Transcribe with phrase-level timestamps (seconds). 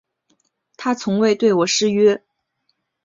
[0.77, 2.23] 他从未对我失约